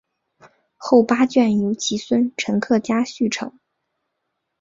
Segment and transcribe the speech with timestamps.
[0.77, 3.59] 后八卷由其孙陈克家续成。